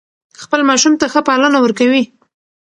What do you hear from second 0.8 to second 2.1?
ته ښه پالنه ورکوي.